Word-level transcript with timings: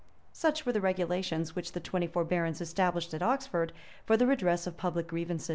Such 0.33 0.65
were 0.65 0.71
the 0.73 0.81
regulations 0.81 1.55
which 1.55 1.73
the 1.73 1.79
twenty 1.79 2.07
four 2.07 2.25
barons 2.25 2.59
established 2.59 3.13
at 3.13 3.21
Oxford, 3.21 3.71
for 4.03 4.17
the 4.17 4.25
redress 4.25 4.65
of 4.65 4.75
public 4.75 5.05
grievances. 5.09 5.49